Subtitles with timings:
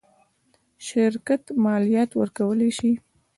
[0.87, 2.91] شرکت مالیات ورکولی شي.